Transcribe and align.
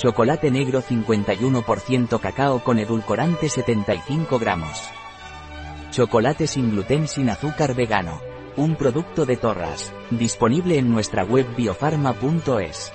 Chocolate 0.00 0.50
negro 0.50 0.80
51% 0.82 2.18
cacao 2.18 2.60
con 2.60 2.78
edulcorante 2.78 3.50
75 3.50 4.38
gramos. 4.38 4.88
Chocolate 5.90 6.46
sin 6.46 6.70
gluten 6.70 7.06
sin 7.06 7.28
azúcar 7.28 7.74
vegano. 7.74 8.18
Un 8.56 8.76
producto 8.76 9.26
de 9.26 9.36
Torras. 9.36 9.92
Disponible 10.08 10.78
en 10.78 10.90
nuestra 10.90 11.22
web 11.22 11.54
biofarma.es. 11.54 12.94